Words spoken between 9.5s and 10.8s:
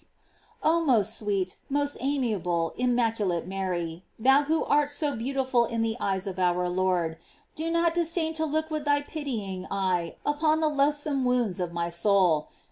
eye upon the